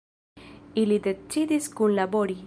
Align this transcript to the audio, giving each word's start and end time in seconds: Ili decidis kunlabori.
Ili 0.83 0.97
decidis 1.09 1.69
kunlabori. 1.81 2.39